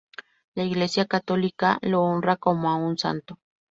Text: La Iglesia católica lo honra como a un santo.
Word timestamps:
La 0.55 0.63
Iglesia 0.63 1.05
católica 1.05 1.77
lo 1.83 2.01
honra 2.01 2.35
como 2.35 2.71
a 2.71 2.75
un 2.75 2.97
santo. 2.97 3.37